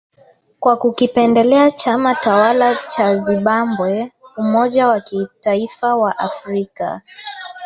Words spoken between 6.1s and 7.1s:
Afrika.